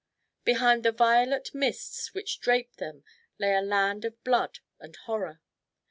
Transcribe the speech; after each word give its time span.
Behind 0.43 0.81
the 0.83 0.91
violet 0.91 1.51
mists 1.53 2.11
which 2.15 2.39
draped 2.39 2.77
them 2.77 3.03
lay 3.37 3.53
a 3.53 3.61
land 3.61 4.03
of 4.03 4.23
blood 4.23 4.57
and 4.79 4.95
horror. 4.95 5.41